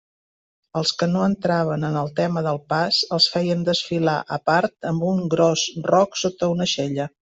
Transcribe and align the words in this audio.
Els 0.79 0.93
que 1.01 1.07
no 1.11 1.21
entraven 1.25 1.85
en 1.91 1.99
el 2.01 2.09
tema 2.21 2.43
del 2.49 2.59
pas 2.75 3.03
els 3.19 3.29
feien 3.37 3.63
desfilar 3.71 4.19
a 4.41 4.43
part 4.51 4.93
amb 4.95 5.09
un 5.15 5.25
gros 5.39 5.71
roc 5.95 6.23
sota 6.27 6.55
una 6.59 6.73
aixella. 6.73 7.13